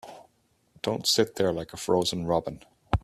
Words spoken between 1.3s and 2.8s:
there like a frozen robin.